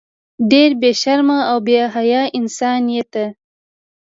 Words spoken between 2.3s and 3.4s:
انسان یی ته